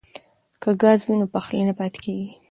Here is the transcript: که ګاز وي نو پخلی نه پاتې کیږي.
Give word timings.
که 0.61 0.69
ګاز 0.81 0.99
وي 1.05 1.15
نو 1.21 1.25
پخلی 1.33 1.61
نه 1.69 1.73
پاتې 1.79 1.99
کیږي. 2.03 2.29